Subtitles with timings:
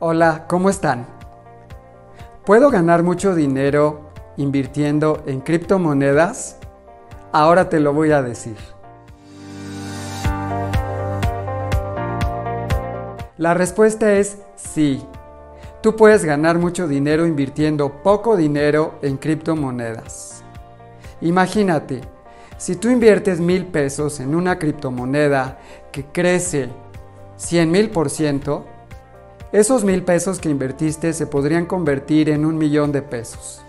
[0.00, 1.06] Hola, ¿cómo están?
[2.46, 6.56] ¿Puedo ganar mucho dinero invirtiendo en criptomonedas?
[7.32, 8.54] Ahora te lo voy a decir.
[13.38, 15.04] La respuesta es sí.
[15.82, 20.44] Tú puedes ganar mucho dinero invirtiendo poco dinero en criptomonedas.
[21.22, 22.02] Imagínate,
[22.56, 25.58] si tú inviertes mil pesos en una criptomoneda
[25.90, 26.68] que crece
[27.34, 28.64] 100 mil por ciento,
[29.52, 33.62] esos mil pesos que invertiste se podrían convertir en un millón de pesos.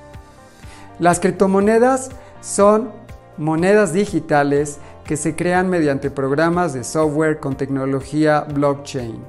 [0.99, 2.09] Las criptomonedas
[2.41, 2.91] son
[3.37, 9.23] monedas digitales que se crean mediante programas de software con tecnología blockchain.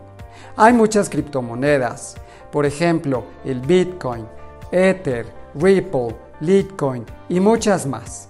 [0.56, 2.16] Hay muchas criptomonedas,
[2.51, 4.27] por ejemplo, el Bitcoin,
[4.73, 8.28] Ether, Ripple, Litecoin y muchas más.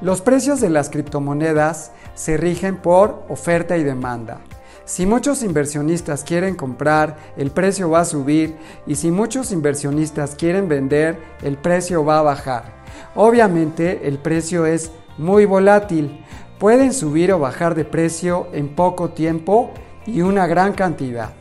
[0.00, 4.40] Los precios de las criptomonedas se rigen por oferta y demanda.
[4.86, 8.54] Si muchos inversionistas quieren comprar, el precio va a subir
[8.86, 12.84] y si muchos inversionistas quieren vender, el precio va a bajar.
[13.14, 16.22] Obviamente el precio es muy volátil.
[16.58, 19.72] Pueden subir o bajar de precio en poco tiempo
[20.06, 21.32] y una gran cantidad.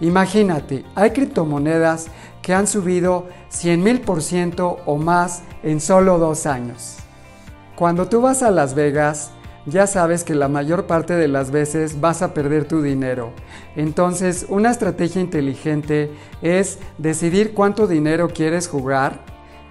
[0.00, 2.06] Imagínate, hay criptomonedas
[2.40, 6.96] que han subido 100 mil por ciento o más en solo dos años.
[7.76, 9.30] Cuando tú vas a Las Vegas,
[9.66, 13.32] ya sabes que la mayor parte de las veces vas a perder tu dinero.
[13.76, 16.10] Entonces, una estrategia inteligente
[16.42, 19.20] es decidir cuánto dinero quieres jugar,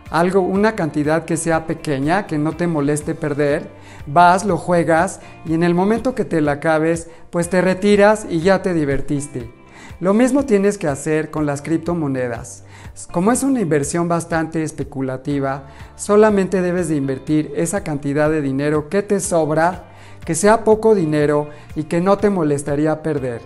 [0.10, 3.70] algo, una cantidad que sea pequeña, que no te moleste perder.
[4.06, 8.42] Vas, lo juegas y en el momento que te la acabes, pues te retiras y
[8.42, 9.61] ya te divertiste.
[10.02, 12.64] Lo mismo tienes que hacer con las criptomonedas.
[13.12, 19.04] Como es una inversión bastante especulativa, solamente debes de invertir esa cantidad de dinero que
[19.04, 19.84] te sobra,
[20.26, 23.44] que sea poco dinero y que no te molestaría perder.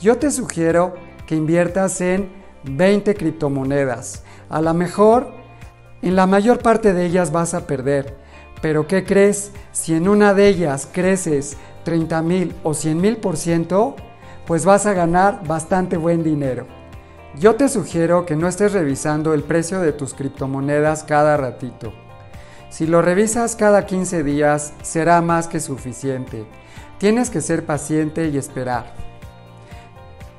[0.00, 0.94] Yo te sugiero
[1.26, 2.30] que inviertas en
[2.62, 4.22] 20 criptomonedas.
[4.48, 5.32] A lo mejor
[6.02, 8.16] en la mayor parte de ellas vas a perder,
[8.62, 9.50] pero ¿qué crees?
[9.72, 13.96] Si en una de ellas creces 30 mil o 100 mil por ciento,
[14.46, 16.66] pues vas a ganar bastante buen dinero.
[17.38, 21.92] Yo te sugiero que no estés revisando el precio de tus criptomonedas cada ratito.
[22.70, 26.46] Si lo revisas cada 15 días será más que suficiente.
[26.98, 28.94] Tienes que ser paciente y esperar.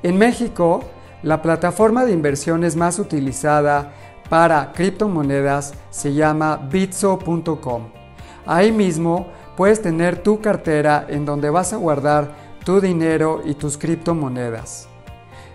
[0.02, 0.80] En México,
[1.22, 3.92] la plataforma de inversiones más utilizada
[4.28, 7.88] para criptomonedas se llama bitso.com.
[8.46, 13.78] Ahí mismo puedes tener tu cartera en donde vas a guardar tu dinero y tus
[13.78, 14.88] criptomonedas.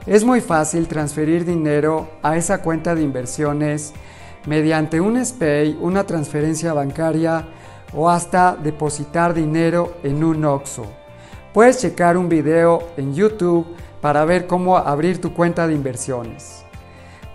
[0.07, 3.94] Es muy fácil transferir dinero a esa cuenta de inversiones
[4.47, 7.46] mediante un SPAY, una transferencia bancaria
[7.94, 10.88] o hasta depositar dinero en un OXO.
[11.53, 13.68] Puedes checar un video en YouTube
[14.01, 16.66] para ver cómo abrir tu cuenta de inversiones.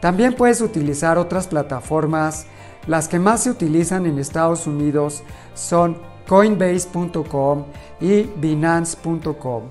[0.01, 2.47] También puedes utilizar otras plataformas.
[2.89, 5.23] Las que más se utilizan en Estados Unidos
[5.55, 7.65] son coinbase.com
[8.01, 9.63] y binance.com.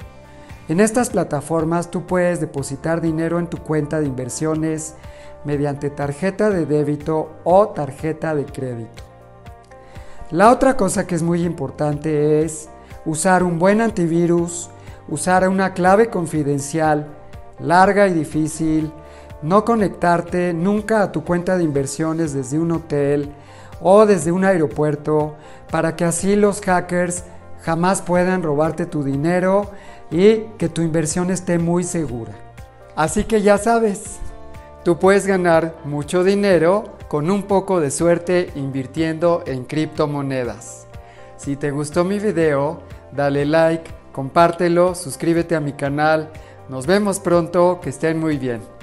[0.68, 4.96] En estas plataformas tú puedes depositar dinero en tu cuenta de inversiones
[5.46, 9.04] mediante tarjeta de débito o tarjeta de crédito.
[10.32, 12.68] La otra cosa que es muy importante es
[13.06, 14.70] usar un buen antivirus,
[15.08, 17.08] usar una clave confidencial
[17.60, 18.92] larga y difícil,
[19.42, 23.32] no conectarte nunca a tu cuenta de inversiones desde un hotel
[23.82, 25.36] o desde un aeropuerto
[25.72, 27.24] para que así los hackers
[27.62, 29.70] jamás puedan robarte tu dinero
[30.12, 32.34] y que tu inversión esté muy segura.
[32.96, 34.20] Así que ya sabes,
[34.84, 40.88] tú puedes ganar mucho dinero con un poco de suerte invirtiendo en criptomonedas.
[41.38, 42.80] Si te gustó mi video,
[43.12, 46.30] dale like, compártelo, suscríbete a mi canal.
[46.70, 48.77] Nos vemos pronto, que estén muy bien.